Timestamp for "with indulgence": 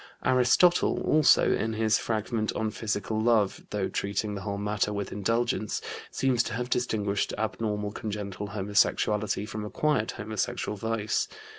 4.91-5.79